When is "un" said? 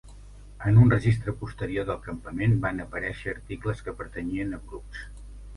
0.83-0.89